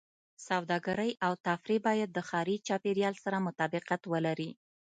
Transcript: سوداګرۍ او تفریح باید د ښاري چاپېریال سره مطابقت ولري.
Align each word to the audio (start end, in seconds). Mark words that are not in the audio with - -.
سوداګرۍ 0.47 1.11
او 1.25 1.33
تفریح 1.47 1.79
باید 1.87 2.09
د 2.13 2.19
ښاري 2.29 2.55
چاپېریال 2.67 3.15
سره 3.23 3.37
مطابقت 3.47 4.01
ولري. 4.11 4.51